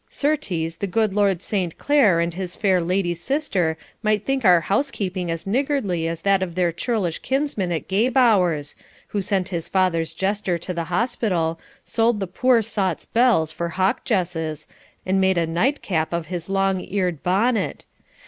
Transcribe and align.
Certes, 0.09 0.77
the 0.77 0.87
good 0.89 1.13
Lord 1.13 1.43
Saint 1.43 1.77
Clere 1.77 2.19
and 2.19 2.33
his 2.33 2.55
fair 2.55 2.81
lady 2.81 3.13
sister 3.13 3.77
might 4.01 4.25
think 4.25 4.43
our 4.43 4.61
housekeeping 4.61 5.29
as 5.29 5.45
niggardly 5.45 6.07
as 6.07 6.23
that 6.23 6.41
of 6.41 6.55
their 6.55 6.71
churlish 6.71 7.19
kinsman 7.19 7.71
at 7.71 7.87
Gay 7.87 8.09
Bowers, 8.09 8.75
who 9.09 9.21
sent 9.21 9.49
his 9.49 9.67
father's 9.69 10.15
jester 10.15 10.57
to 10.57 10.73
the 10.73 10.85
hospital, 10.85 11.59
sold 11.85 12.19
the 12.19 12.25
poor 12.25 12.63
sot's 12.63 13.05
bells 13.05 13.51
for 13.51 13.69
hawk 13.69 14.03
jesses, 14.03 14.65
and 15.05 15.21
made 15.21 15.37
a 15.37 15.45
nightcap 15.45 16.11
of 16.13 16.25
his 16.33 16.49
long 16.49 16.81
eared 16.89 17.21
bonnet. 17.21 17.85